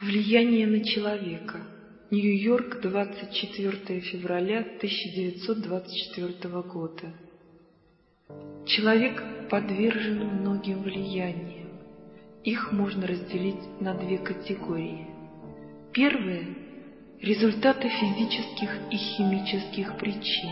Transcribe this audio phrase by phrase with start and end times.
[0.00, 1.60] Влияние на человека.
[2.10, 7.12] Нью-Йорк, 24 февраля 1924 года.
[8.64, 11.68] Человек подвержен многим влияниям.
[12.44, 15.06] Их можно разделить на две категории.
[15.92, 16.46] Первые–
[17.20, 20.50] результаты физических и химических причин.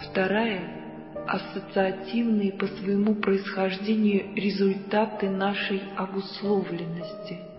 [0.00, 7.38] Вторая– ассоциативные по своему происхождению результаты нашей обусловленности–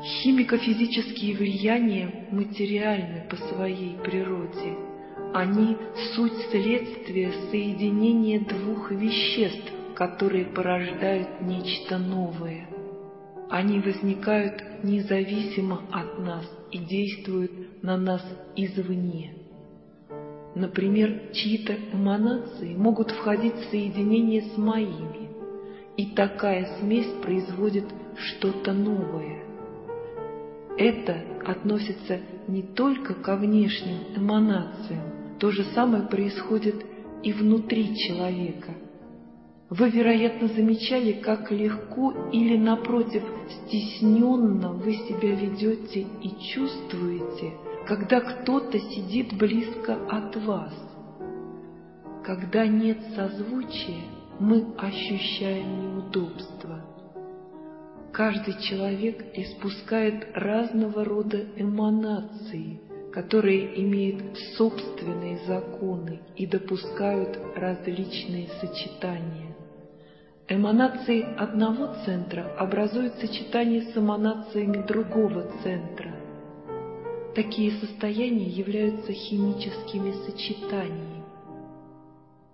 [0.00, 4.76] Химико-физические влияния материальны по своей природе.
[5.34, 5.76] Они–
[6.14, 12.68] суть следствия соединения двух веществ, которые порождают нечто новое.
[13.50, 19.34] Они возникают независимо от нас и действуют на нас извне.
[20.54, 25.28] Например, чьи-то эманации могут входить в соединение с моими,
[25.96, 27.86] и такая смесь производит
[28.16, 29.42] что-то новое–
[30.78, 35.02] это относится не только ко внешним эманациям,
[35.38, 36.86] то же самое происходит
[37.22, 38.72] и внутри человека.
[39.70, 43.22] Вы, вероятно, замечали, как легко или, напротив,
[43.66, 47.52] стесненно вы себя ведете и чувствуете,
[47.86, 50.72] когда кто-то сидит близко от вас.
[52.24, 54.04] Когда нет созвучия,
[54.40, 56.97] мы ощущаем неудобство.
[58.18, 62.80] Каждый человек испускает разного рода эманации,
[63.12, 69.54] которые имеют собственные законы и допускают различные сочетания.
[70.48, 76.12] Эманации одного центра образуют сочетание с эманациями другого центра.
[77.36, 81.17] Такие состояния являются химическими сочетаниями.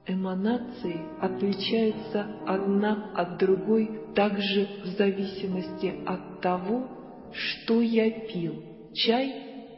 [0.07, 9.33] Эманации отличаются одна от другой также в зависимости от того, что я пил– чай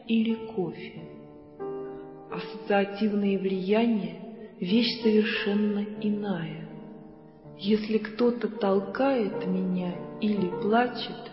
[0.05, 1.01] или кофе.
[2.29, 4.19] Ассоциативные влияния–
[4.59, 6.67] вещь совершенно иная.
[7.57, 11.31] Если кто-то толкает меня или плачет,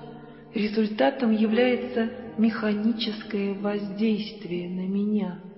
[0.55, 5.41] результатом является механическое воздействие на меня–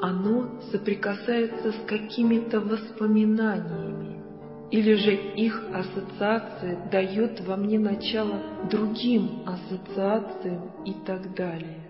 [0.00, 4.22] оно соприкасается с какими-то воспоминаниями,
[4.70, 11.88] или же их ассоциация дает во мне начало другим ассоциациям и так далее.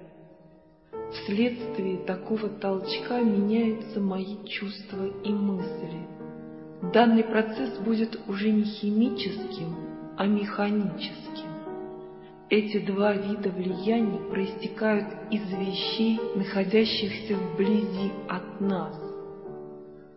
[1.12, 6.06] Вследствие такого толчка меняются мои чувства и мысли.
[6.92, 9.74] Данный процесс будет уже не химическим,
[10.16, 11.47] а механическим.
[12.50, 18.94] Эти два вида влияний проистекают из вещей, находящихся вблизи от нас.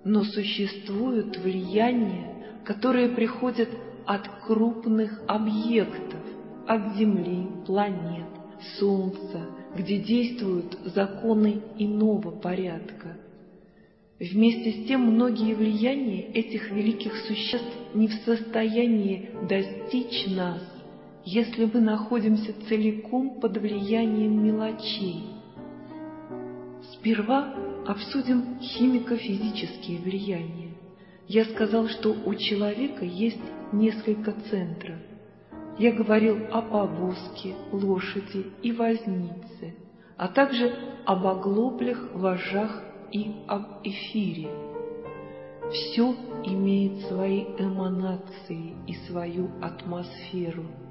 [0.05, 3.67] Но существуют влияния, которые приходят
[4.05, 6.21] от крупных объектов,
[6.67, 8.27] от Земли, планет,
[8.79, 13.17] Солнца, где действуют законы иного порядка.
[14.19, 20.61] Вместе с тем многие влияния этих великих существ не в состоянии достичь нас,
[21.25, 25.35] если мы находимся целиком под влиянием мелочей.
[26.93, 27.53] Сперва
[27.85, 30.71] обсудим химико-физические влияния.
[31.27, 34.97] Я сказал, что у человека есть несколько центров.
[35.77, 39.75] Я говорил о повозке, лошади и вознице,
[40.17, 40.73] а также
[41.05, 44.49] об оглоблях, вожжах и об эфире.
[45.71, 46.13] Все
[46.45, 50.65] имеет свои эманации и свою атмосферу–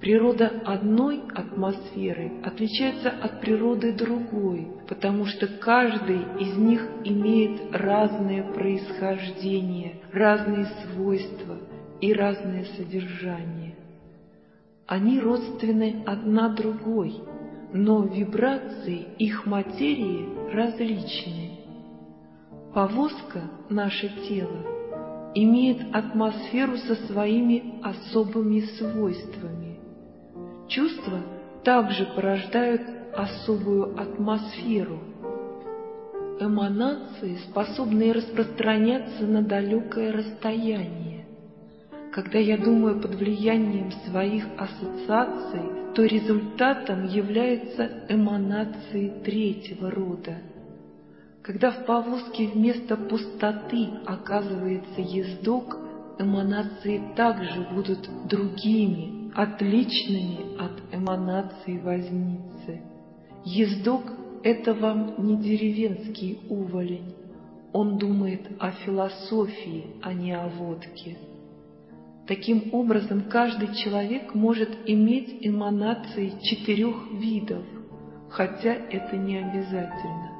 [0.00, 10.00] Природа одной атмосферы отличается от природы другой, потому что каждый из них имеет разное происхождение,
[10.10, 11.58] разные свойства
[12.00, 13.74] и разное содержание.
[14.86, 17.16] Они родственны одна другой,
[17.74, 21.58] но вибрации их материи различны.
[22.72, 24.64] Повозка, наше тело,
[25.34, 29.59] имеет атмосферу со своими особыми свойствами.
[30.70, 31.18] Чувства
[31.64, 32.82] также порождают
[33.12, 35.00] особую атмосферу.
[36.38, 41.26] Эманации, способные распространяться на далекое расстояние.
[42.12, 50.40] Когда я думаю под влиянием своих ассоциаций, то результатом являются эманации третьего рода.
[51.42, 55.76] Когда в повозке вместо пустоты оказывается ездок,
[56.20, 62.80] эманации также будут другими, отличными от эманации возницы.
[63.44, 64.02] Ездок—
[64.42, 67.14] это вам не деревенский уволень.
[67.72, 71.16] Он думает о философии, а не о водке.
[72.26, 77.64] Таким образом, каждый человек может иметь эманации четырех видов,
[78.28, 80.30] хотя это не обязательно.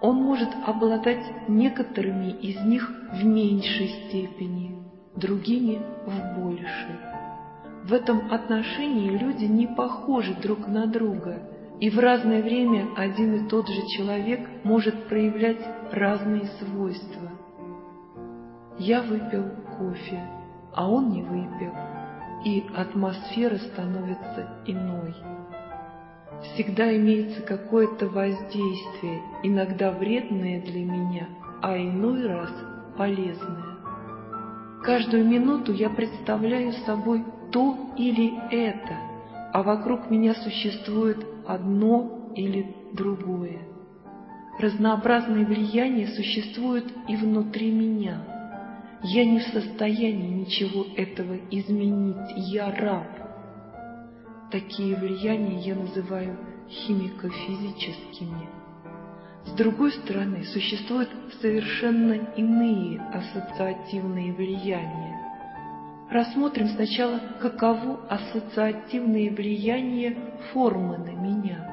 [0.00, 4.76] Он может обладать некоторыми из них в меньшей степени,
[5.16, 7.11] другими в большей.
[7.84, 11.42] В этом отношении люди не похожи друг на друга,
[11.80, 17.30] и в разное время один и тот же человек может проявлять разные свойства.
[18.78, 19.44] Я выпил
[19.78, 20.20] кофе
[20.74, 21.72] а он не выпил,
[22.44, 25.14] и атмосфера становится иной.
[26.42, 31.28] Всегда имеется какое-то воздействие, иногда вредное для меня,
[31.60, 32.50] а иной раз
[32.96, 33.76] полезное.
[34.82, 38.96] Каждую минуту я представляю собой то или это,
[39.52, 43.60] а вокруг меня существует одно или другое.
[44.58, 48.26] Разнообразные влияния существуют и внутри меня–
[49.04, 53.08] я не в состоянии ничего этого изменить, я раб.
[54.52, 56.38] Такие влияния я называю
[56.68, 58.48] химико-физическими.
[59.44, 61.10] С другой стороны, существуют
[61.40, 65.11] совершенно иные ассоциативные влияния.
[66.12, 70.14] Рассмотрим сначала, каково ассоциативное влияние
[70.52, 71.66] формы на меня.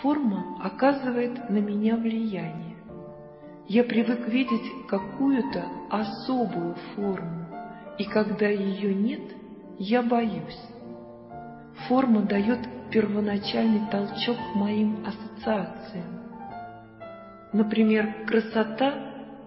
[0.00, 2.76] Форма оказывает на меня влияние.
[3.66, 7.46] Я привык видеть какую-то особую форму,
[7.98, 9.22] и когда ее нет,
[9.80, 10.62] я боюсь.
[11.88, 12.60] Форма дает
[12.92, 16.22] первоначальный толчок моим ассоциациям.
[17.52, 18.94] Например, красота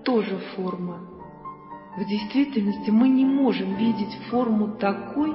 [0.03, 1.08] тоже форма.
[1.97, 5.33] В действительности мы не можем видеть форму такой,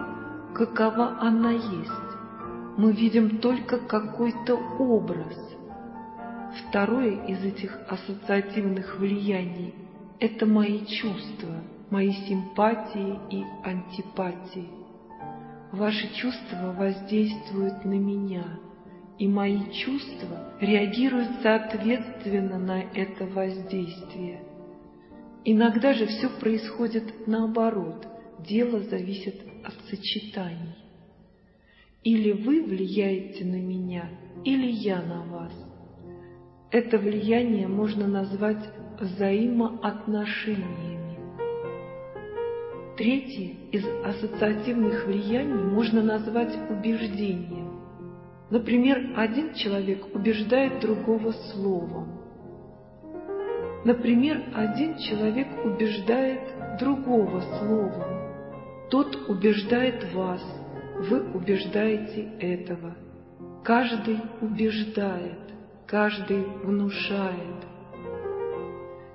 [0.55, 1.91] какова она есть.
[2.77, 5.37] Мы видим только какой-то образ.
[6.69, 9.75] Второе из этих ассоциативных влияний–
[10.21, 14.71] это мои чувства, мои симпатии и антипатии.
[15.73, 18.45] Ваши чувства воздействуют на меня,
[19.19, 24.54] и мои чувства реагируют соответственно на это воздействие.
[25.47, 28.07] Иногда же все происходит наоборот,
[28.47, 30.75] дело зависит от сочетаний.
[32.03, 34.09] Или вы влияете на меня,
[34.43, 35.53] или я на вас.
[36.71, 41.19] Это влияние можно назвать взаимоотношениями.
[42.97, 47.81] Третье из ассоциативных влияний можно назвать убеждением.
[48.51, 52.14] Например, один человек убеждает другого словом.
[53.85, 56.41] Например, один человек убеждает
[56.79, 58.89] другого словом.
[58.91, 60.43] Тот убеждает вас,
[61.09, 62.95] вы убеждаете этого.
[63.63, 65.45] Каждый убеждает
[65.87, 67.65] каждый внушает.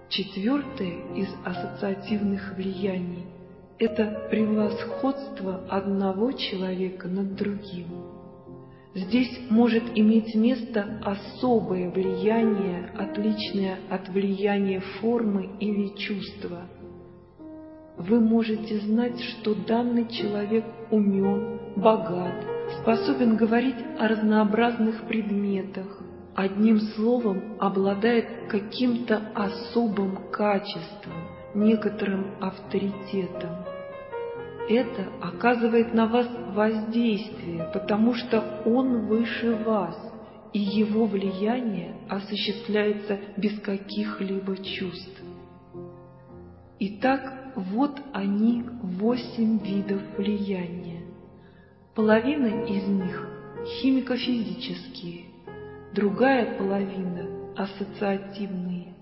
[0.10, 3.26] Четвертое из ассоциативных влияний–
[3.80, 8.09] это превосходство одного человека над другим.
[8.96, 16.64] Здесь может иметь место особое влияние, отличное от влияния формы или чувства.
[17.98, 22.46] Вы можете знать, что данный человек умен, богат,
[22.82, 26.02] способен говорить о разнообразных предметах,
[26.34, 31.14] одним словом обладает каким-то особым качеством,
[31.54, 33.59] некоторым авторитетом.
[34.70, 39.98] Это оказывает на вас воздействие, потому что он выше вас,
[40.54, 45.24] и его влияние осуществляется без каких-либо чувств.
[46.80, 51.02] Итак, вот они восемь видов влияния.
[51.96, 53.28] Половина из них
[53.82, 55.26] химико-физические,
[55.96, 58.94] другая половина– ассоциативные.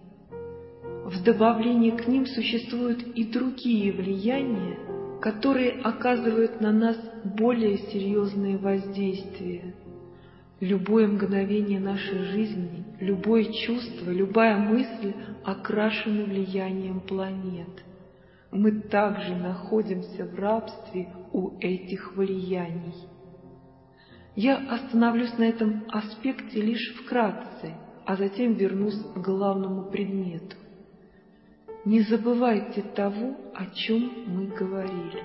[1.05, 4.77] В добавлении к ним существуют и другие влияния,
[5.21, 9.73] которые оказывают на нас более серьезные воздействия.
[10.59, 17.83] Любое мгновение нашей жизни, любое чувство, любая мысль окрашены влиянием планет.
[18.51, 22.95] Мы также находимся в рабстве у этих влияний.
[24.35, 30.55] Я остановлюсь на этом аспекте лишь вкратце, а затем вернусь к главному предмету.
[31.87, 35.23] Не забывайте того, о чем мы говорили.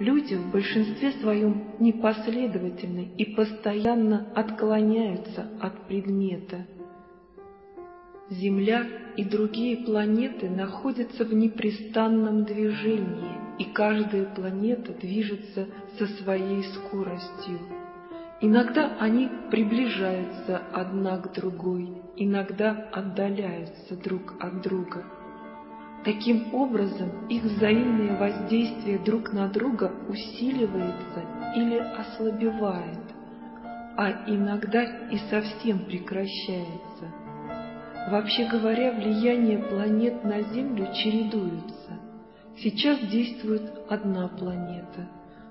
[0.00, 6.66] Люди в большинстве своем непоследовательны и постоянно отклоняются от предмета.
[8.28, 8.86] Земля
[9.16, 17.58] и другие планеты находятся в непрестанном движении, и каждая планета движется со своей скоростью.
[18.42, 25.02] Иногда они приближаются одна к другой, иногда отдаляются друг от друга.
[26.04, 31.22] Таким образом, их взаимное воздействие друг на друга усиливается
[31.54, 32.98] или ослабевает,
[33.96, 37.06] а иногда и совсем прекращается.
[38.10, 42.00] Вообще говоря, влияние планет на Землю чередуются.
[42.58, 45.08] Сейчас действует одна планета,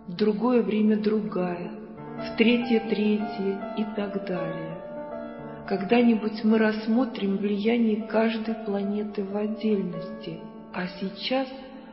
[0.08, 4.80] в другое время другая, в третье третье и так далее.
[5.72, 10.42] Когда-нибудь мы рассмотрим влияние каждой планеты в отдельности,
[10.74, 11.48] а сейчас,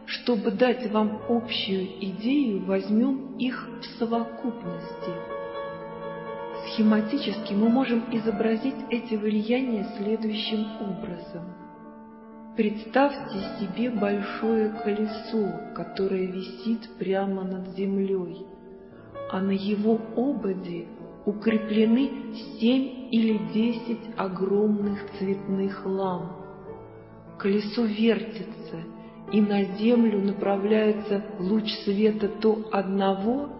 [0.05, 5.13] чтобы дать вам общую идею, возьмем их в совокупности.
[6.67, 11.45] Схематически мы можем изобразить эти влияния следующим образом.
[12.57, 18.45] Представьте себе большое колесо, которое висит прямо над землей,
[19.31, 20.89] а на его ободе
[21.29, 22.11] укреплены
[22.59, 26.33] семь или десять огромных цветных ламп.
[27.39, 28.79] Колесо вертится,
[29.31, 33.51] и на землю направляется луч света то одного,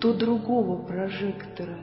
[0.00, 1.78] то другого прожектора.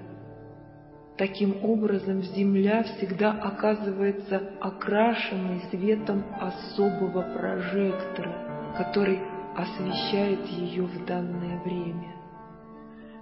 [1.18, 9.20] Таким образом, Земля всегда оказывается окрашенной светом особого прожектора, который
[9.56, 12.17] освещает ее в данное время.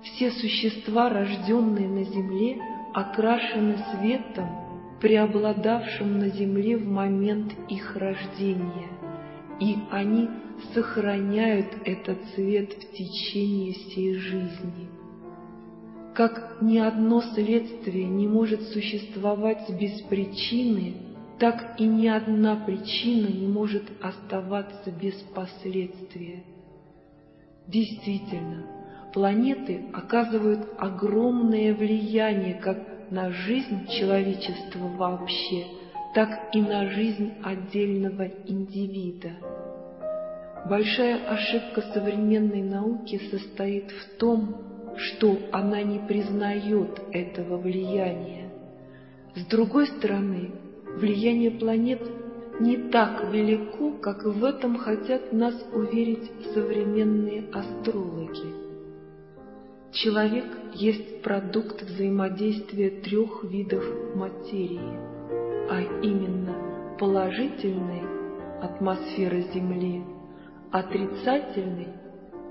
[0.06, 2.62] Все существа, рожденные на земле,
[2.94, 4.48] окрашены светом,
[5.02, 8.90] преобладавшим на земле в момент их рождения,
[9.60, 10.30] и они
[10.74, 14.90] сохраняют этот цвет в течение всей жизни.
[16.14, 20.94] Как ни одно следствие не может существовать без причины,
[21.40, 26.44] так и ни одна причина не может оставаться без последствия.
[27.68, 28.75] Действительно,
[29.16, 32.78] планеты оказывают огромное влияние как
[33.10, 35.68] на жизнь человечества вообще,
[36.14, 39.32] так и на жизнь отдельного индивида.
[40.70, 44.58] Большая ошибка современной науки состоит в том,
[44.98, 48.50] что она не признает этого влияния.
[49.34, 50.52] С другой стороны,
[50.98, 52.02] влияние планет
[52.60, 58.65] не так велико, как в этом хотят нас уверить современные астрологи.
[59.96, 63.82] Человек есть продукт взаимодействия трех видов
[64.14, 65.00] материи,
[65.70, 68.02] а именно положительной
[68.62, 70.04] атмосферы Земли,
[70.70, 71.88] отрицательной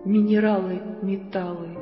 [0.06, 1.76] минералы, металлы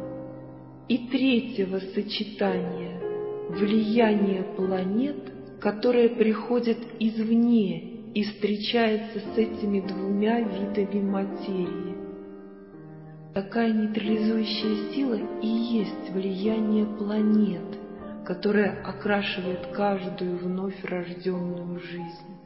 [0.88, 3.00] и третьего сочетания
[3.48, 11.91] влияние планет, которое приходит извне и встречается с этими двумя видами материи.
[13.34, 17.64] Такая нейтрализующая сила и есть влияние планет,
[18.26, 22.36] которое окрашивает каждую вновь рожденную жизнь.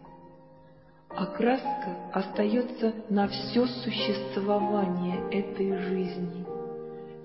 [1.09, 6.47] Окраска остается на все существование этой жизни.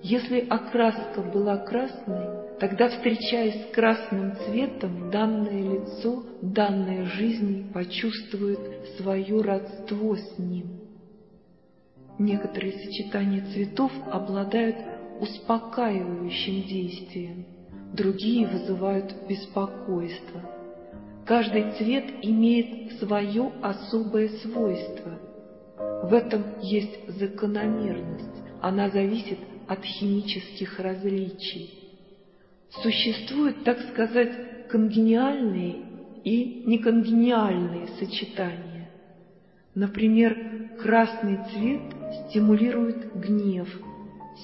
[0.02, 8.58] Если окраска была красной, тогда, встречаясь с красным цветом, данное лицо, данная жизнь почувствует
[8.96, 10.81] свое родство с ним.
[12.18, 14.76] Некоторые сочетания цветов обладают
[15.20, 17.46] успокаивающим действием,
[17.94, 20.42] другие вызывают беспокойство.
[21.24, 25.18] Каждый цвет имеет свое особое свойство.
[26.02, 29.38] В этом есть закономерность, она зависит
[29.68, 31.70] от химических различий.
[32.82, 35.84] Существуют, так сказать, конгениальные
[36.24, 38.90] и неконгениальные сочетания.
[39.74, 43.68] Например, красный цвет стимулирует гнев,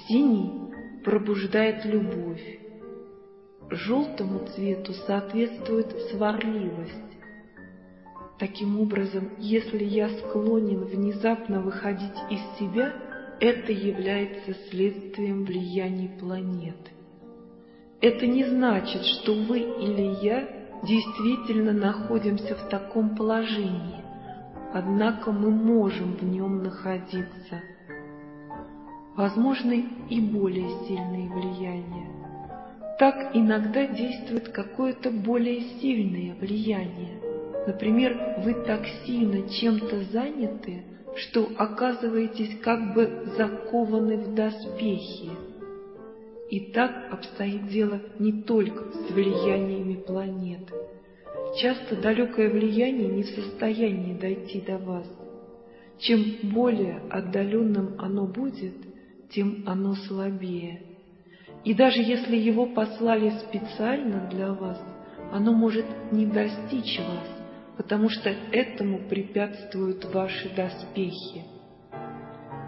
[0.06, 0.52] синий
[1.04, 2.58] пробуждает любовь.
[3.70, 6.94] Желтому цвету соответствует сварливость.
[8.38, 12.92] Таким образом, если я склонен внезапно выходить из себя,
[13.40, 16.76] это является следствием влияния планет.
[18.00, 20.48] Это не значит, что вы или я
[20.82, 24.07] действительно находимся в таком положении
[24.72, 27.62] однако мы можем в нем находиться.
[29.16, 32.08] Возможны и более сильные влияния.
[32.98, 37.20] Так иногда действует какое-то более сильное влияние.
[37.66, 40.82] Например, вы так сильно чем-то заняты,
[41.16, 45.30] что оказываетесь как бы закованы в доспехи.
[46.50, 50.72] И так обстоит дело не только с влияниями планет–
[51.56, 55.06] Часто далекое влияние не в состоянии дойти до вас.
[55.98, 58.74] Чем более отдаленным оно будет,
[59.30, 60.82] тем оно слабее.
[61.64, 64.80] И даже если его послали специально для вас,
[65.32, 67.28] оно может не достичь вас,
[67.76, 71.44] потому что этому препятствуют ваши доспехи.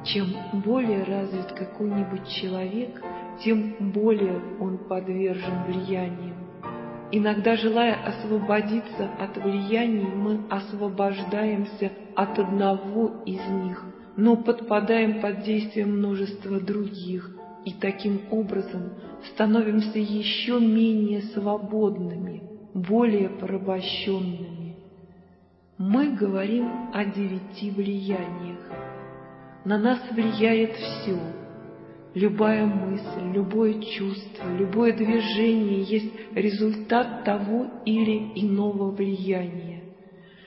[0.04, 0.34] Чем
[0.64, 3.00] более развит какой-нибудь человек,
[3.44, 6.29] тем более он подвержен влияниям.
[7.12, 13.84] Иногда, желая освободиться от влияний, мы освобождаемся от одного из них,
[14.16, 17.30] но подпадаем под действие множества других,
[17.64, 18.92] и таким образом
[19.32, 22.42] становимся еще менее свободными,
[22.74, 24.76] более порабощенными.
[25.78, 28.60] Мы говорим о девяти влияниях.
[29.64, 31.18] На нас влияет все—
[32.14, 39.84] Любая мысль, любое чувство, любое движение есть результат того или иного влияния.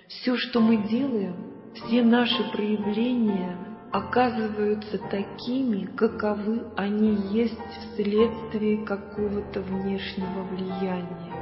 [0.08, 1.36] Все, что мы делаем,
[1.74, 3.58] все наши проявления
[3.94, 11.34] оказываются такими, каковы они есть вследствие какого-то внешнего влияния.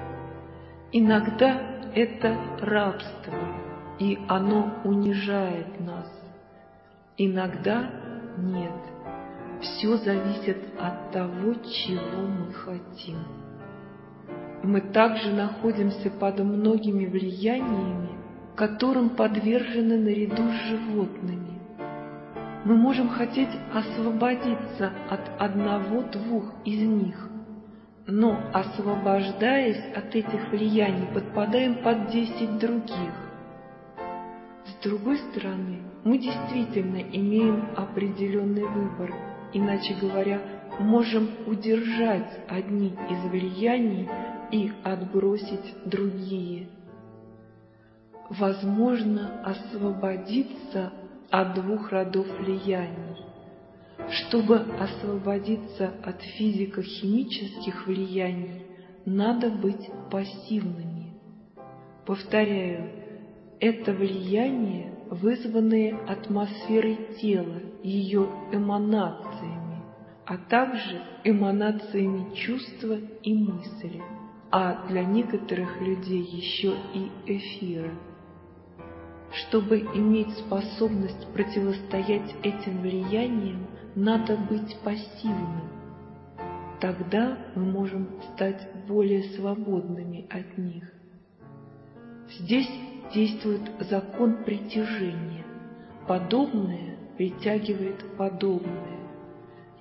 [0.92, 3.34] Иногда это рабство,
[4.00, 6.08] и оно унижает нас.
[7.18, 7.90] Иногда
[8.38, 8.91] нет.
[9.62, 13.18] Все зависит от того, чего мы хотим.
[14.64, 18.10] Мы также находимся под многими влияниями,
[18.56, 21.62] которым подвержены наряду с животными.
[22.66, 27.30] Мы можем хотеть освободиться от одного-двух из них,
[28.08, 33.14] но, освобождаясь от этих влияний, подпадаем под десять других.
[34.66, 39.14] С другой стороны, мы действительно имеем определенный выбор–
[39.54, 40.42] иначе говоря,
[40.80, 44.10] можем удержать одни из влияний
[44.52, 46.68] и отбросить другие.
[48.30, 50.92] Возможно освободиться
[51.30, 53.18] от двух родов влияний.
[54.10, 58.66] Чтобы освободиться от физико-химических влияний,
[59.06, 61.14] надо быть пассивными.
[62.06, 62.90] Повторяю,
[63.60, 69.82] это влияние, вызванное атмосферой тела, ее эманациями,
[70.26, 74.02] а также эманациями чувства и мысли,
[74.52, 77.92] а для некоторых людей еще и эфира.
[79.34, 85.70] Чтобы иметь способность противостоять этим влияниям, надо быть пассивным.
[86.82, 90.92] Тогда мы можем стать более свободными от них.
[92.40, 92.70] Здесь
[93.14, 95.46] действует закон притяжения.
[96.08, 98.98] Подобное притягивает подобное.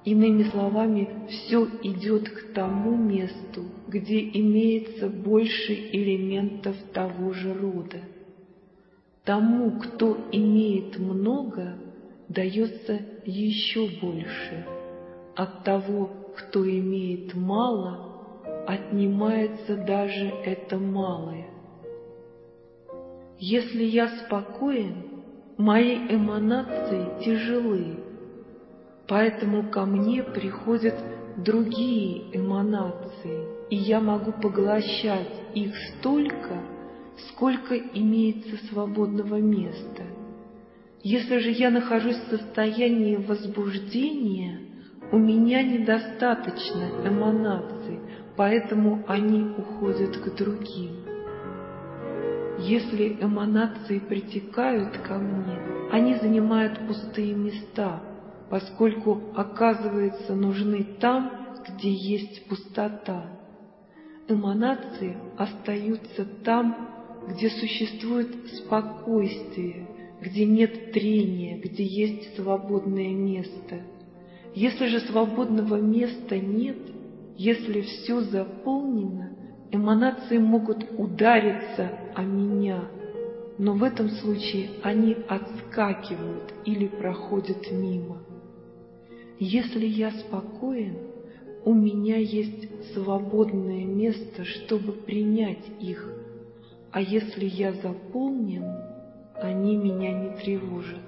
[0.05, 8.01] Иными словами, все идет к тому месту, где имеется больше элементов того же рода.
[9.25, 11.79] Тому, кто имеет много,
[12.29, 14.67] дается еще больше.
[15.35, 21.49] От того, кто имеет мало, отнимается даже это малое.
[23.39, 25.10] Если я спокоен,
[25.61, 27.99] Мои эманации тяжелы,
[29.07, 30.95] поэтому ко мне приходят
[31.37, 36.63] другие эманации, и я могу поглощать их столько,
[37.29, 40.05] сколько имеется свободного места.
[41.03, 44.61] Если же я нахожусь в состоянии возбуждения,
[45.13, 48.01] у меня недостаточно эманаций,
[48.35, 51.00] поэтому они уходят к другим.
[52.63, 55.59] Если эманации притекают ко мне,
[55.91, 58.03] они занимают пустые места,
[58.51, 63.39] поскольку, оказывается, нужны там, где есть пустота.
[64.29, 66.91] Эманации остаются там,
[67.29, 69.89] где существует спокойствие,
[70.21, 73.81] где нет трения, где есть свободное место.
[74.55, 76.79] Если же свободного места нет,
[77.37, 79.31] если все заполнено,
[79.73, 82.85] эманации могут удариться о меня,
[83.59, 88.19] но в этом случае они отскакивают или проходят мимо.
[89.39, 90.99] Если я спокоен,
[91.65, 96.11] у меня есть свободное место, чтобы принять их,
[96.91, 98.65] а если я заполнен,
[99.37, 100.99] они меня не тревожат.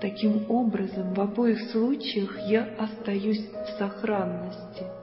[0.00, 4.84] Таким образом, в обоих случаях я остаюсь в сохранности–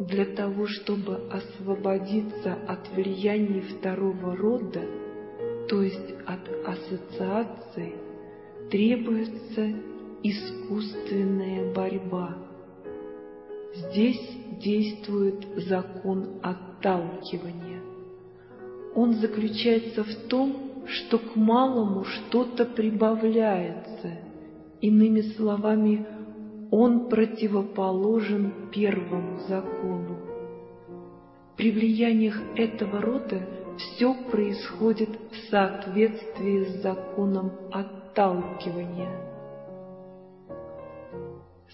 [0.00, 4.80] для того, чтобы освободиться от влияний второго рода,
[5.68, 7.96] то есть от ассоциации,
[8.70, 9.74] требуется
[10.22, 12.38] искусственная борьба.
[13.74, 14.20] Здесь
[14.62, 17.82] действует закон отталкивания.
[18.94, 24.18] Он заключается в том, что к малому что-то прибавляется,
[24.80, 26.06] иными словами,
[26.70, 30.16] он противоположен первому закону.
[31.56, 39.30] При влияниях этого рода все происходит в соответствии с законом отталкивания.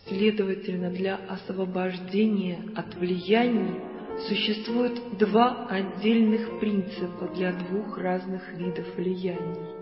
[0.09, 3.81] Следовательно, для освобождения от влияний
[4.29, 9.77] существует два отдельных принципа для двух разных видов влияний.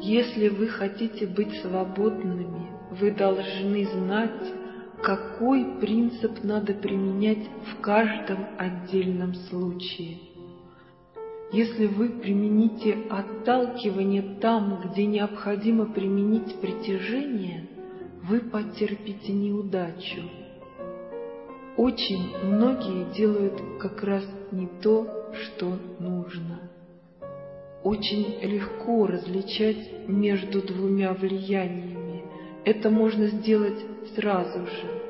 [0.00, 2.55] Если вы хотите быть свободными,
[3.00, 4.52] вы должны знать,
[5.02, 10.18] какой принцип надо применять в каждом отдельном случае.
[11.52, 17.68] Если вы примените отталкивание там, где необходимо применить притяжение,
[18.22, 20.22] вы потерпите неудачу.
[21.76, 26.70] Очень многие делают как раз не то, что нужно.
[27.84, 31.95] Очень легко различать между двумя влияниями.
[32.66, 33.78] Это можно сделать
[34.16, 35.02] сразу же.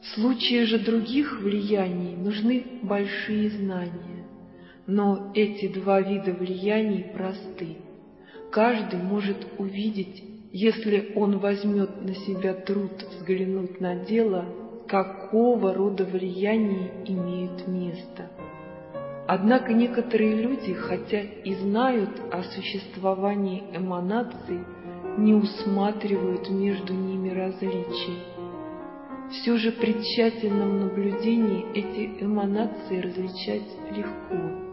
[0.00, 4.24] В случае же других влияний нужны большие знания.
[4.86, 7.78] Но эти два вида влияний просты.
[8.52, 14.44] Каждый может увидеть, если он возьмет на себя труд взглянуть на дело,
[14.86, 18.30] какого рода влияния имеют место.
[19.26, 24.60] Однако некоторые люди, хотя и знают о существовании эманаций,
[25.18, 28.18] не усматривают между ними различий.
[29.30, 34.66] Все же при тщательном наблюдении эти эманации различать легко.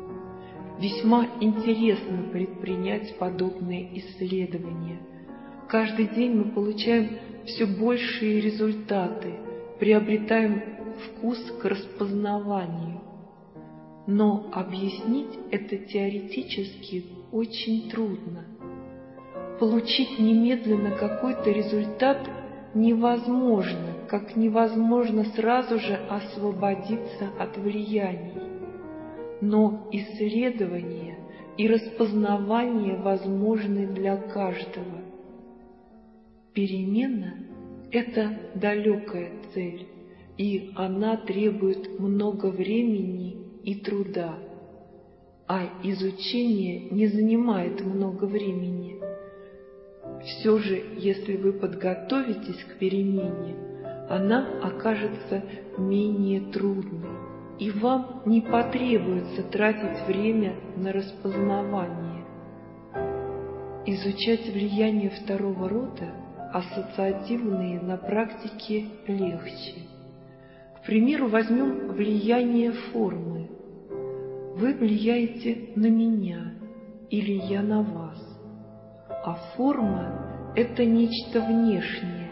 [0.79, 4.99] Весьма интересно предпринять подобные исследования.
[5.67, 9.33] Каждый день мы получаем все большие результаты,
[9.79, 10.61] приобретаем
[11.07, 13.01] вкус к распознаванию.
[14.05, 18.45] Но объяснить это теоретически очень трудно.
[19.59, 22.27] Получить немедленно какой-то результат
[22.73, 28.41] невозможно, как невозможно сразу же освободиться от влияний.
[29.41, 31.17] Но исследование
[31.57, 35.01] и распознавание возможны для каждого.
[36.53, 37.35] Перемена–
[37.91, 39.87] это далекая цель,
[40.37, 44.35] и она требует много времени и труда,
[45.47, 49.02] а изучение не занимает много времени.
[50.23, 53.55] Все же, если вы подготовитесь к перемене,
[54.09, 55.43] она окажется
[55.77, 57.09] менее трудной,
[57.59, 62.25] и вам не потребуется тратить время на распознавание.
[63.85, 66.13] Изучать влияние второго рода,
[66.53, 69.81] ассоциативные на практике, легче.
[70.77, 73.49] К примеру, возьмем влияние формы.
[74.55, 76.53] Вы влияете на меня
[77.09, 78.32] или я на вас.
[79.25, 82.29] А форма— это нечто внешнее,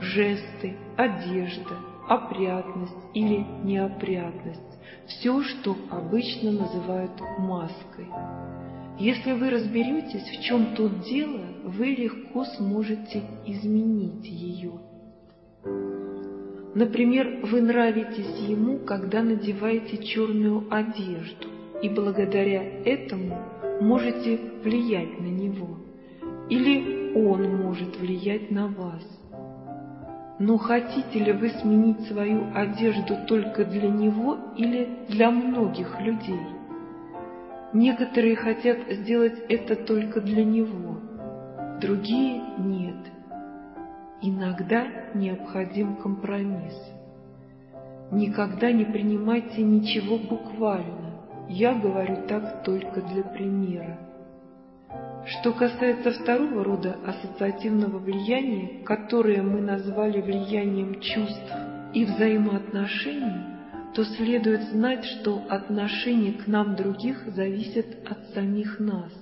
[0.00, 1.76] жесты, одежда,
[2.08, 8.06] опрятность или неопрятность, все, что обычно называют маской.
[8.98, 14.72] Если вы разберетесь, в чем тут дело, вы легко сможете изменить ее.
[16.74, 21.48] Например, вы нравитесь ему, когда надеваете черную одежду,
[21.82, 23.38] и благодаря этому
[23.82, 25.81] можете влиять на него,
[26.52, 29.02] или он может влиять на вас.
[30.38, 36.46] Но хотите ли вы сменить свою одежду только для него или для многих людей?
[37.72, 40.98] Некоторые хотят сделать это только для него,
[41.80, 43.00] другие– нет.
[44.20, 46.78] Иногда необходим компромисс.
[48.10, 51.12] Никогда не принимайте ничего буквально.
[51.48, 53.98] Я говорю так только для примера.
[55.24, 61.52] Что касается второго рода ассоциативного влияния, которое мы назвали влиянием чувств
[61.94, 63.52] и взаимоотношений,
[63.94, 69.12] то следует знать, что отношение к нам других зависит от самих нас.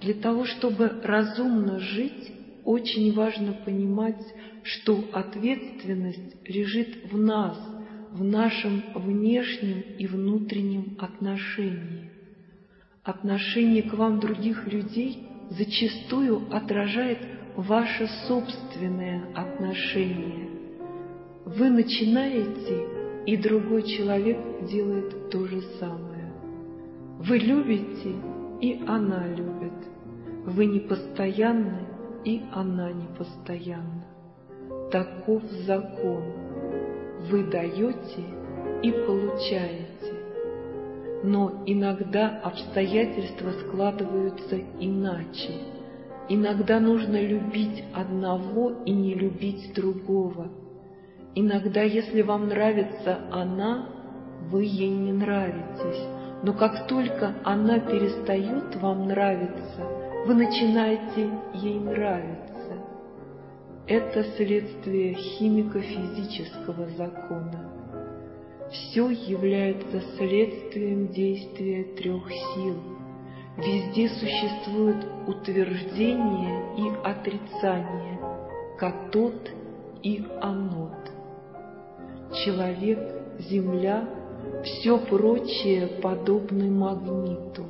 [0.00, 2.32] Для того, чтобы разумно жить,
[2.64, 4.22] очень важно понимать,
[4.62, 7.58] что ответственность лежит в нас,
[8.12, 12.15] в нашем внешнем и внутреннем отношении.
[13.06, 17.18] Отношение к вам других людей зачастую отражает
[17.54, 20.50] ваше собственное отношение.
[21.44, 24.38] Вы начинаете, и другой человек
[24.68, 26.32] делает то же самое.
[27.20, 28.12] Вы любите,
[28.60, 29.86] и она любит.
[30.44, 31.86] Вы непостоянны,
[32.24, 34.04] и она непостоянна.
[34.90, 36.24] Таков закон.
[37.30, 38.24] Вы даете
[38.82, 39.95] и получаете
[41.26, 45.54] но иногда обстоятельства складываются иначе.
[46.28, 50.52] Иногда нужно любить одного и не любить другого.
[51.34, 53.88] Иногда, если вам нравится она,
[54.50, 56.02] вы ей не нравитесь,
[56.44, 59.82] Но как только она перестает вам нравиться,
[60.26, 62.78] вы начинаете ей нравиться.
[63.88, 67.75] Это следствие химико-физического закона.
[68.70, 72.76] Все является следствием действия трех сил.
[73.56, 78.20] Везде существует утверждение и отрицание,
[78.78, 79.50] катод
[80.02, 81.10] и анод.
[82.44, 82.98] Человек,
[83.38, 84.08] Земля,
[84.64, 87.66] все прочее подобны магниту.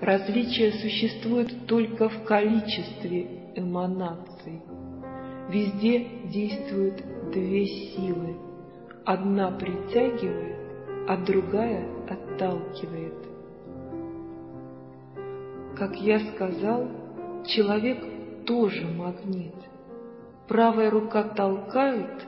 [0.00, 4.62] Различие существует только в количестве эманаций.
[5.50, 8.49] Везде действуют две силы.
[9.04, 10.56] Одна притягивает,
[11.08, 13.14] а другая отталкивает.
[15.76, 16.88] Как я сказал,
[17.46, 18.04] человек
[18.46, 19.54] тоже магнит.
[20.46, 22.26] Правая рука толкает,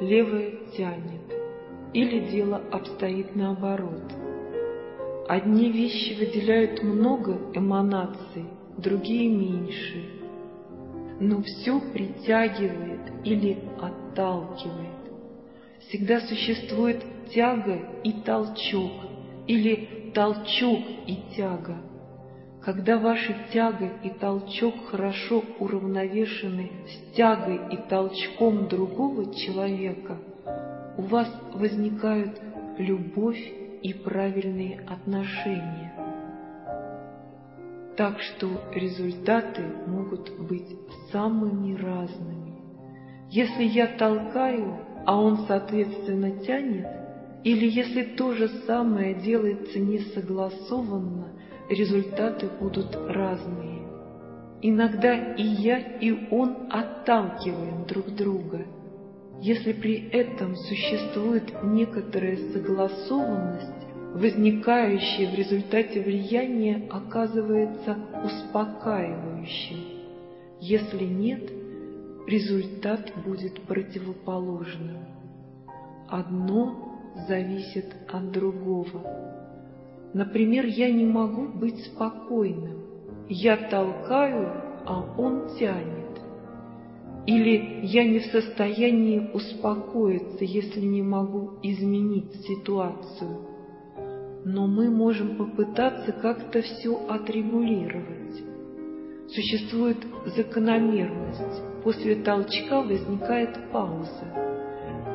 [0.00, 1.22] левая тянет.
[1.92, 4.12] Или дело обстоит наоборот.
[5.28, 8.46] Одни вещи выделяют много эманаций,
[8.78, 10.04] другие меньше.
[11.20, 14.91] Но все притягивает или отталкивает.
[15.88, 18.92] Всегда существует тяга и толчок,
[19.46, 21.76] или толчок и тяга.
[22.62, 30.18] Когда ваши тяга и толчок хорошо уравновешены с тягой и толчком другого человека,
[30.96, 32.40] у вас возникают
[32.78, 33.42] любовь
[33.82, 35.92] и правильные отношения.
[37.96, 40.76] Так что результаты могут быть
[41.10, 42.52] самыми разными.
[43.28, 46.86] Если я толкаю, а он, соответственно, тянет,
[47.44, 51.32] или если то же самое делается несогласованно,
[51.68, 53.82] результаты будут разные.
[54.62, 58.64] Иногда и я, и он отталкиваем друг друга.
[59.40, 63.82] Если при этом существует некоторая согласованность,
[64.14, 69.78] возникающее в результате влияния оказывается успокаивающим.
[70.60, 71.50] Если нет,
[72.32, 75.04] результат будет противоположным.
[76.08, 79.02] Одно зависит от другого.
[80.14, 82.78] Например, я не могу быть спокойным.
[83.28, 84.50] Я толкаю,
[84.86, 86.20] а он тянет.
[87.26, 93.46] Или я не в состоянии успокоиться, если не могу изменить ситуацию.
[94.44, 98.21] Но мы можем попытаться как-то все отрегулировать.
[99.34, 99.96] Существует
[100.36, 101.62] закономерность.
[101.82, 104.26] После толчка возникает пауза.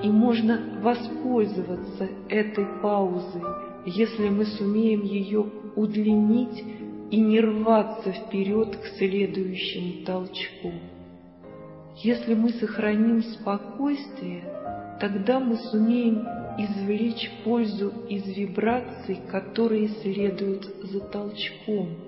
[0.03, 3.43] И можно воспользоваться этой паузой,
[3.85, 6.63] если мы сумеем ее удлинить
[7.11, 10.71] и не рваться вперед к следующему толчку.
[11.97, 14.43] Если мы сохраним спокойствие,
[14.99, 16.25] тогда мы сумеем
[16.57, 22.06] извлечь пользу из вибраций, которые следуют за толчком.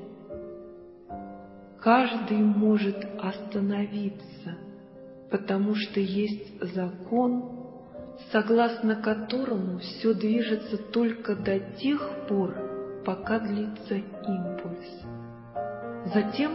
[1.81, 4.57] Каждый может остановиться,
[5.31, 7.57] потому что есть закон,
[8.33, 12.53] согласно которому все движется только до тех пор,
[13.05, 15.05] пока длится импульс.
[16.13, 16.51] Затем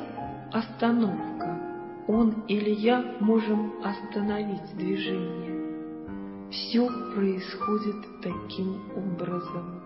[0.53, 1.59] остановка.
[2.07, 6.51] Он или я можем остановить движение.
[6.51, 9.81] Все происходит таким образом.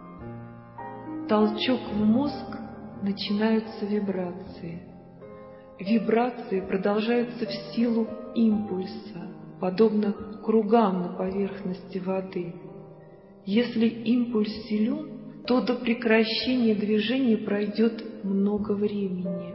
[1.29, 2.57] Толчок в мозг,
[3.03, 4.98] начинаются вибрации.
[5.79, 9.29] Вибрации продолжаются в силу импульса,
[9.61, 10.13] подобно
[10.45, 12.53] кругам на поверхности воды.
[13.47, 19.55] Если импульс силен, то до прекращения движения пройдет много времени.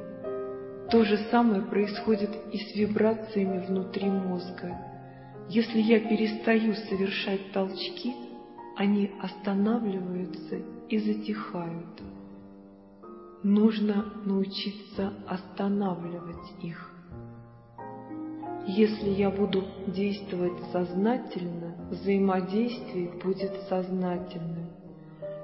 [0.89, 4.77] То же самое происходит и с вибрациями внутри мозга.
[5.49, 8.13] Если я перестаю совершать толчки,
[8.77, 10.55] они останавливаются
[10.89, 12.01] и затихают.
[13.43, 16.93] Нужно научиться останавливать их.
[18.65, 24.69] Если я буду действовать сознательно, взаимодействие будет сознательным.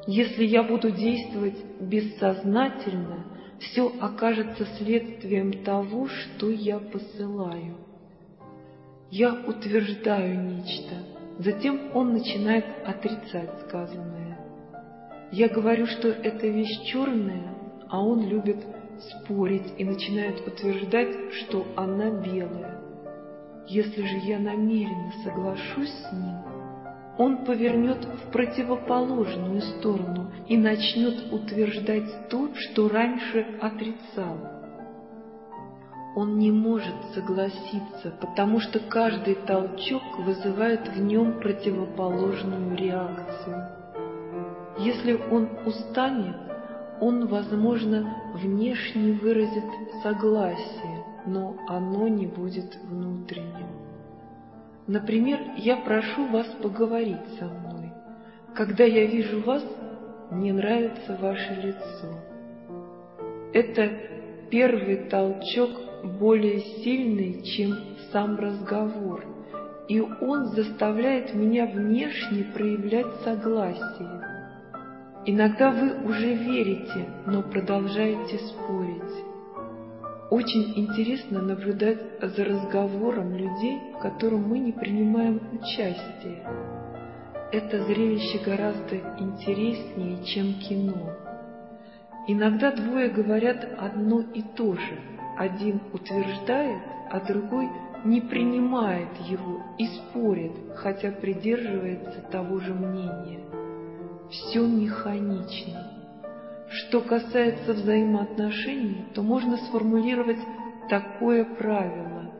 [0.08, 3.26] Если я буду действовать бессознательно,
[3.60, 7.76] все окажется следствием того, что я посылаю.
[9.12, 10.96] Я утверждаю нечто,
[11.40, 14.40] затем он начинает отрицать сказанное.
[15.34, 17.59] Я говорю, что эта вещь черная,
[17.90, 18.64] а он любит
[19.00, 22.80] спорить и начинает утверждать, что она белая.
[23.68, 26.38] Если же я намеренно соглашусь с ним,
[27.18, 34.38] он повернет в противоположную сторону и начнет утверждать то, что раньше отрицал.
[36.16, 43.68] Он не может согласиться, потому что каждый толчок вызывает в нем противоположную реакцию.
[44.80, 46.49] Если он устанет,
[47.02, 49.64] он, возможно, внешне выразит
[50.04, 53.68] согласие, но оно не будет внутренним.
[54.88, 57.92] Например, я прошу вас поговорить со мной.
[58.56, 59.64] Когда я вижу вас,
[60.32, 62.08] мне нравится ваше лицо.
[63.54, 63.90] Это
[64.50, 65.70] первый толчок
[66.20, 67.76] более сильный, чем
[68.12, 69.26] сам разговор,
[69.88, 74.19] и он заставляет меня внешне проявлять согласие.
[75.32, 79.26] Иногда вы уже верите, но продолжаете спорить.
[80.32, 86.44] Очень интересно наблюдать за разговором людей, в котором мы не принимаем участие.
[87.52, 91.14] Это зрелище гораздо интереснее, чем кино.
[92.28, 95.00] Иногда двое говорят одно и то же.
[95.38, 97.70] Один утверждает, а другой
[98.04, 103.59] не принимает его и спорит, хотя придерживается того же мнения.
[104.30, 105.92] Все механично.
[106.70, 110.38] Что касается взаимоотношений, то можно сформулировать
[110.88, 112.32] такое правило.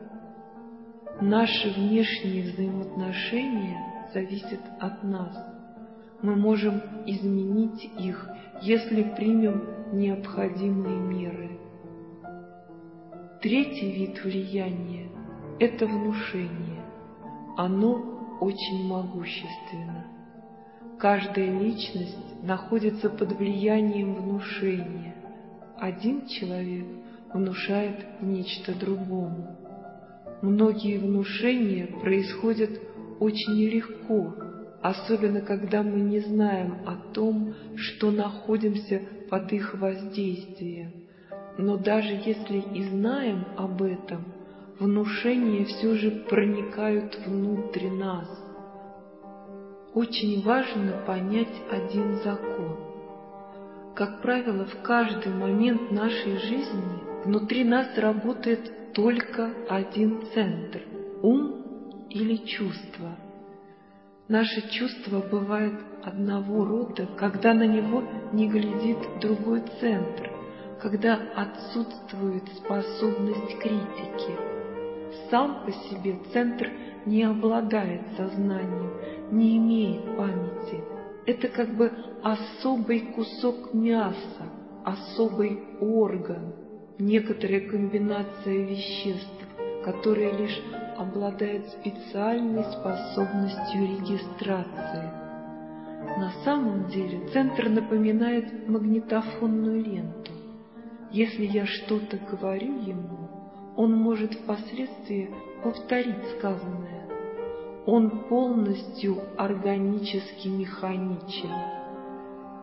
[1.20, 5.36] Наши внешние взаимоотношения зависят от нас.
[6.22, 8.28] Мы можем изменить их,
[8.62, 11.58] если примем необходимые меры.
[13.42, 15.10] Третий вид влияния–
[15.58, 16.84] это внушение.
[17.56, 19.99] Оно очень могущественно.
[21.00, 25.14] Каждая личность находится под влиянием внушения.
[25.78, 26.84] Один человек
[27.32, 29.56] внушает нечто другому.
[30.42, 32.78] Многие внушения происходят
[33.18, 34.34] очень легко,
[34.82, 41.06] особенно когда мы не знаем о том, что находимся под их воздействием.
[41.56, 44.26] Но даже если и знаем об этом,
[44.78, 48.28] внушения все же проникают внутрь нас–
[49.94, 52.76] очень важно понять один закон.
[53.94, 60.82] Как правило, в каждый момент нашей жизни внутри нас работает только один центр–
[61.22, 63.16] ум или чувство.
[64.28, 65.74] Наше чувство бывает
[66.04, 70.30] одного рода, когда на него не глядит другой центр,
[70.80, 74.38] когда отсутствует способность критики.
[75.30, 76.70] Сам по себе центр
[77.06, 78.92] не обладает сознанием,
[79.30, 80.82] не имеет памяти.
[81.26, 84.44] Это как бы особый кусок мяса,
[84.84, 86.54] особый орган,
[86.98, 89.46] некоторая комбинация веществ,
[89.84, 90.60] которая лишь
[90.98, 95.10] обладает специальной способностью регистрации.
[96.18, 100.32] На самом деле центр напоминает магнитофонную ленту.
[101.10, 103.28] Если я что-то говорю ему,
[103.76, 105.30] он может впоследствии
[105.62, 107.00] повторить сказанное
[107.86, 111.50] он полностью органически механичен.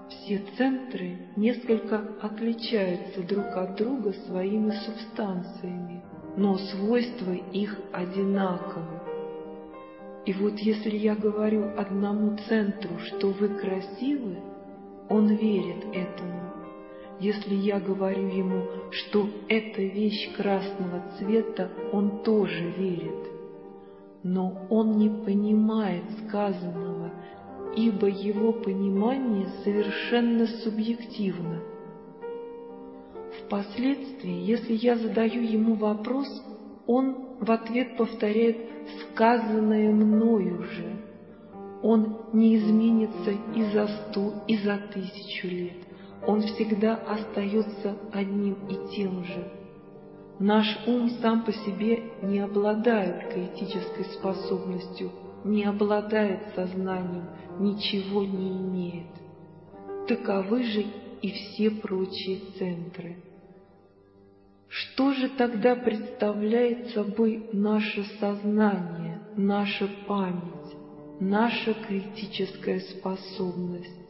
[0.10, 6.01] Все центры несколько отличаются друг от друга своими субстанциями,
[6.38, 9.01] но свойства их одинаковы.
[10.25, 14.38] И вот если я говорю одному центру, что вы красивы,
[15.10, 16.46] он верит этому.
[17.19, 23.38] Если я говорю ему, что эта вещь красного цвета, он тоже верит
[24.27, 27.12] но он не понимает сказанного,
[27.77, 31.62] ибо его понимание совершенно субъективно.
[33.39, 36.27] Впоследствии, если я задаю ему вопрос,
[36.88, 38.58] он в ответ повторяет
[39.12, 40.97] сказанное мною же.
[41.82, 45.87] Он не изменится и за сто, и за тысячу лет.
[46.27, 49.49] Он всегда остается одним и тем же.
[50.39, 55.09] Наш ум сам по себе не обладает критической способностью,
[55.45, 59.07] не обладает сознанием, ничего не имеет.
[60.09, 60.85] Таковы же
[61.21, 63.23] и все прочие центры.
[64.67, 70.75] Что же тогда представляет собой наше сознание, наша память,
[71.21, 74.06] наша критическая способность?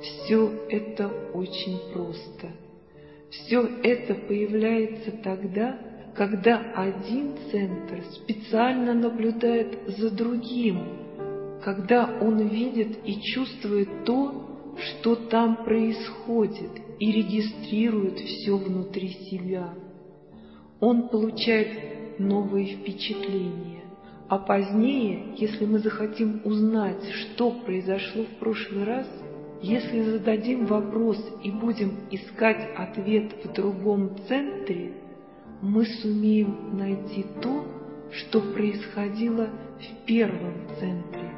[0.00, 2.48] Все это очень просто–
[3.30, 5.78] все это появляется тогда,
[6.16, 10.82] когда один центр специально наблюдает за другим,
[11.62, 19.74] когда он видит и чувствует то, что там происходит, и регистрирует все внутри себя.
[20.80, 23.84] Он получает новые впечатления,
[24.28, 29.06] а позднее, если мы захотим узнать, что произошло в прошлый раз–
[29.62, 34.92] если зададим вопрос и будем искать ответ в другом центре,
[35.60, 37.66] мы сумеем найти то,
[38.10, 41.30] что происходило в первом центре.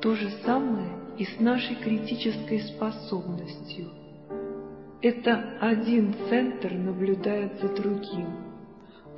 [0.00, 0.88] То же самое
[1.18, 3.90] и с нашей критической способностью.
[5.02, 8.28] Это один центр наблюдает за другим.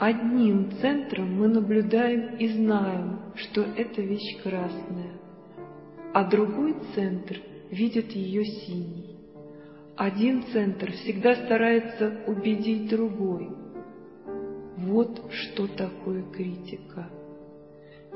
[0.01, 5.13] Одним центром мы наблюдаем и знаем, что эта вещь красная,
[6.13, 7.41] а другой центр
[7.71, 9.17] видит ее синий.
[9.97, 13.49] Один центр всегда старается убедить другой.
[14.77, 17.11] Вот что такое критика.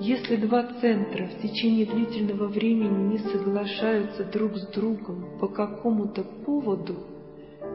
[0.01, 6.96] Если два центра в течение длительного времени не соглашаются друг с другом по какому-то поводу,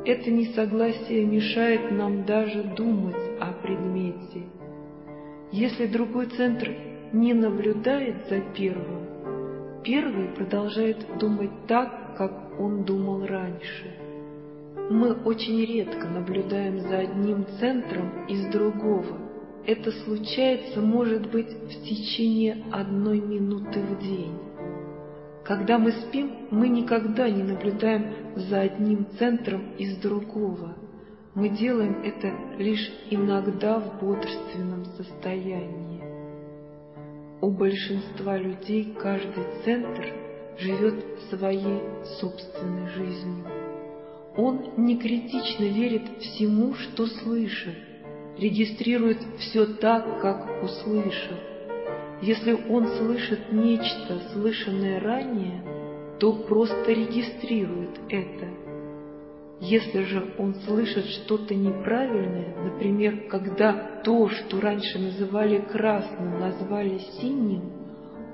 [0.05, 4.43] это несогласие мешает нам даже думать о предмете.
[5.51, 6.75] Если другой центр
[7.13, 9.02] не наблюдает за первым,
[9.83, 13.95] первый продолжает думать так, как он думал раньше.
[14.89, 19.19] Мы очень редко наблюдаем за одним центром из другого–
[19.65, 24.37] это случается, может быть, в течение одной минуты в день.
[25.45, 30.75] Когда мы спим, мы никогда не наблюдаем за одним центром из другого.
[31.33, 35.92] Мы делаем это лишь иногда в бодрственном состоянии.
[37.43, 40.13] У большинства людей каждый центр
[40.57, 40.95] живет
[41.29, 41.81] своей
[42.21, 43.45] собственной жизнью.
[44.37, 47.75] Он не критично верит всему, что слышит,
[48.37, 51.35] регистрирует все так, как услышал.
[52.21, 55.65] Если он слышит нечто, слышанное ранее,
[56.21, 58.62] то просто регистрирует это.
[59.63, 67.71] Если же он слышит что-то неправильное, например, когда то, что раньше называли красным, назвали синим,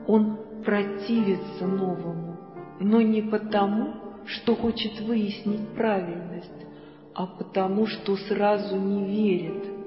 [0.08, 2.38] он противится новому,
[2.80, 3.94] но не потому,
[4.26, 6.66] что хочет выяснить правильность,
[7.14, 9.80] а потому, что сразу не верит,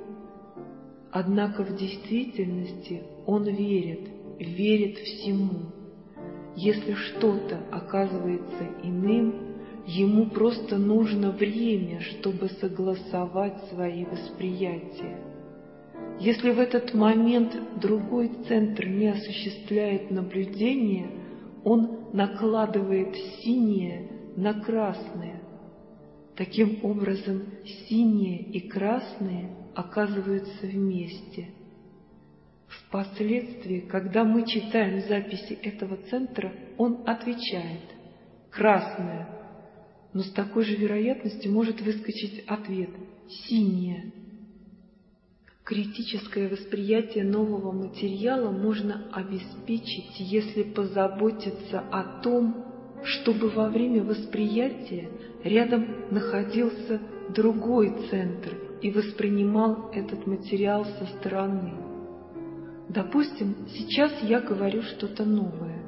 [1.13, 5.67] Однако в действительности он верит, верит всему.
[6.57, 9.42] Если что-то оказывается иным,
[9.87, 15.19] ему просто нужно время, чтобы согласовать свои восприятия.
[16.21, 21.11] Если в этот момент другой центр не осуществляет наблюдение,
[21.65, 25.43] он накладывает синее на красное.
[26.37, 27.43] Таким образом,
[27.89, 31.49] синее и красное оказываются вместе.
[32.69, 37.81] Впоследствии, когда мы читаем записи этого центра, он отвечает
[38.51, 39.42] «красное»,
[40.13, 42.91] но с такой же вероятностью может выскочить ответ
[43.29, 44.13] «синее».
[45.65, 52.65] Критическое восприятие нового материала можно обеспечить, если позаботиться о том,
[53.05, 55.09] чтобы во время восприятия
[55.45, 57.01] рядом находился
[57.35, 61.75] другой центр и воспринимал этот материал со стороны.
[62.89, 65.83] Допустим, сейчас я говорю что-то новое.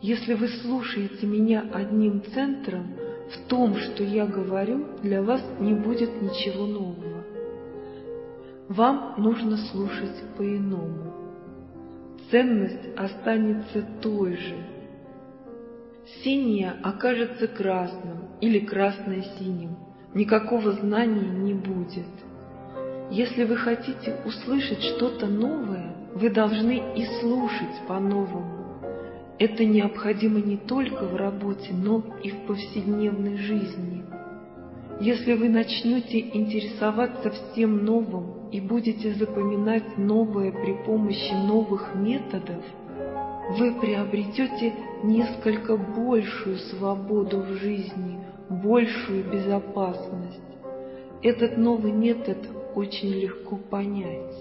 [0.00, 2.94] Если вы слушаете меня одним центром,
[3.32, 7.24] в том, что я говорю, для вас не будет ничего нового.
[8.68, 11.12] Вам нужно слушать по-иному.
[12.30, 14.56] Ценность останется той же.
[16.22, 19.76] Синее окажется красным или красное синим–
[20.14, 22.06] никакого знания не будет.
[23.10, 28.57] Если вы хотите услышать что-то новое, вы должны и слушать по-новому.
[29.38, 34.04] Это необходимо не только в работе, но и в повседневной жизни.
[35.00, 42.64] Если вы начнете интересоваться всем новым и будете запоминать новое при помощи новых методов,
[43.56, 44.74] вы приобретете
[45.04, 48.18] несколько большую свободу в жизни,
[48.50, 50.40] большую безопасность.
[51.22, 52.38] Этот новый метод
[52.74, 54.34] очень легко понять.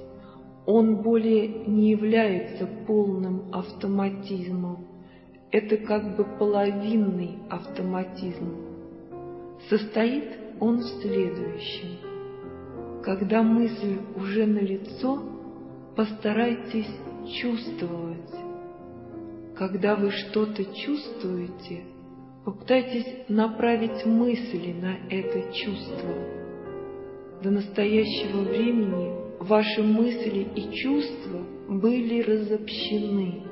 [0.65, 4.86] Он более не является полным автоматизмом.
[5.51, 8.55] Это как бы половинный автоматизм.
[9.69, 10.29] Состоит
[10.59, 11.99] он в следующем.
[13.03, 15.23] Когда мысль уже налицо,
[15.95, 16.89] постарайтесь
[17.41, 18.31] чувствовать.
[19.55, 21.83] Когда вы что-то чувствуете–
[22.47, 26.13] Попытайтесь направить мысли на это чувство.
[27.43, 33.46] До настоящего времени ваши мысли и чувства были разобщены.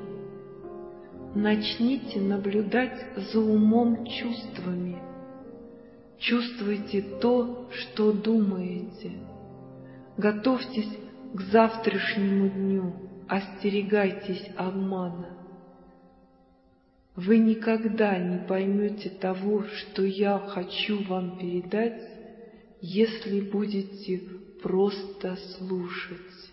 [1.36, 4.96] Начните наблюдать за умом чувствами.
[6.18, 9.12] Чувствуйте то, что думаете.
[10.16, 10.88] Готовьтесь
[11.34, 12.94] к завтрашнему дню,
[13.28, 15.36] остерегайтесь обмана.
[17.14, 22.00] Вы никогда не поймете того, что я хочу вам передать,
[22.80, 24.22] если будете
[24.62, 26.45] просто слушать.